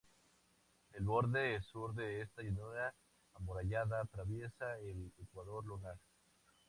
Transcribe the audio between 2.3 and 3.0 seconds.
llanura